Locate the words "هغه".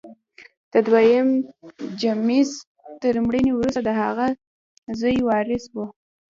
4.01-4.27